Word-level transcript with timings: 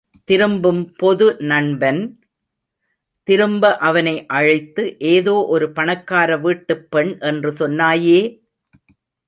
திரும்பும் 0.29 0.85
பொது 0.95 1.37
நண்பன் 1.49 1.99
திரும்ப 3.27 3.63
அவனை 3.81 4.15
அழைத்து, 4.37 4.83
ஏதோ 5.11 5.35
ஒரு 5.49 5.67
பணக்காரவீட்டுப் 5.75 6.85
பெண் 6.89 7.13
என்று 7.23 7.51
சொன்னாயே! 7.59 8.19